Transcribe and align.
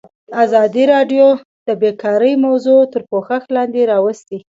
ازادي 0.43 0.83
راډیو 0.93 1.25
د 1.67 1.69
بیکاري 1.81 2.33
موضوع 2.45 2.81
تر 2.93 3.01
پوښښ 3.09 3.43
لاندې 3.55 3.81
راوستې. 3.91 4.37